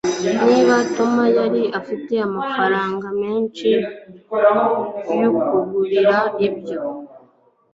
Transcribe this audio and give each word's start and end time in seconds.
niba 0.45 0.75
tom 0.95 1.15
yari 1.37 1.63
afite 1.79 2.13
amafaranga 2.27 3.07
menshi, 3.21 3.69
yakugurira 5.21 6.17
ibyo 6.47 6.79